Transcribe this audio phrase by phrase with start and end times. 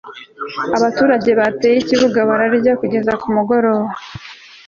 [0.77, 3.89] abaturage bateye ikibuga bararya kugeza nimugoroba